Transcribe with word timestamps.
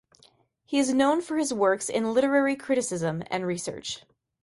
He 0.65 0.79
is 0.79 0.95
known 0.95 1.21
for 1.21 1.37
his 1.37 1.53
works 1.53 1.87
in 1.87 2.11
literary 2.11 2.55
criticism 2.55 3.21
and 3.29 3.45
research. 3.45 4.03